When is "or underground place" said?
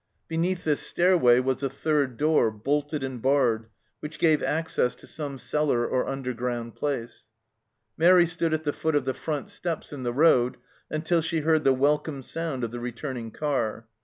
5.85-7.27